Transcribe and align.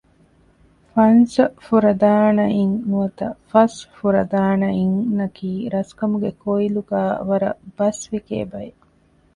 ‘ފަންސަފުރަދާނައިން’ 0.91 2.77
ނުވަތަ 2.89 3.27
ފަސް 3.51 3.79
ފުރަދާނައިން 3.97 4.97
ނަކީ 5.17 5.49
ރަސްކަމުގެ 5.73 6.31
ކޮއިލުގައި 6.43 7.13
ވަރަށް 7.29 7.61
ބަސްވިކޭ 7.77 8.37
ބައެއް 8.51 8.81